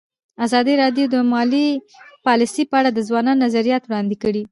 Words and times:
ازادي 0.45 0.73
راډیو 0.81 1.05
د 1.13 1.15
مالي 1.33 1.67
پالیسي 2.25 2.63
په 2.69 2.75
اړه 2.79 2.89
د 2.93 2.99
ځوانانو 3.07 3.43
نظریات 3.45 3.83
وړاندې 3.85 4.15
کړي. 4.23 4.43